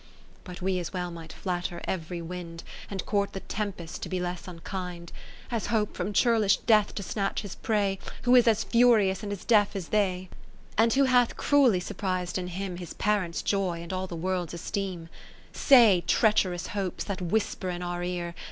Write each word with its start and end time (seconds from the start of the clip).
But 0.43 0.63
we 0.63 0.79
as 0.79 0.93
well 0.93 1.11
might 1.11 1.31
flatter 1.31 1.79
every 1.83 2.23
wind, 2.23 2.63
And 2.89 3.05
court 3.05 3.33
the 3.33 3.39
tempests 3.41 3.99
to 3.99 4.09
be 4.09 4.19
less 4.19 4.47
unkind. 4.47 5.11
As 5.51 5.67
hope 5.67 5.95
from 5.95 6.11
churlish 6.11 6.57
Death 6.57 6.95
to 6.95 7.03
snatch 7.03 7.43
his 7.43 7.53
prey. 7.53 7.99
Who 8.23 8.33
is 8.35 8.47
as 8.47 8.63
furious 8.63 9.21
and 9.21 9.31
as 9.31 9.45
deaf 9.45 9.75
as 9.75 9.89
they; 9.89 10.29
And 10.75 10.91
who 10.91 11.03
hath 11.03 11.37
cruelly 11.37 11.81
surpris'd 11.81 12.39
in 12.39 12.47
him, 12.47 12.77
His 12.77 12.95
parents' 12.95 13.43
joy^ 13.43 13.83
and 13.83 13.93
all 13.93 14.07
the 14.07 14.15
World's 14.15 14.55
esteem. 14.55 15.01
30 15.53 15.59
Say, 15.59 16.03
treacherous 16.07 16.65
Hopes 16.73 17.03
that 17.03 17.21
whisper 17.21 17.69
in 17.69 17.83
our 17.83 18.03
ear. 18.03 18.33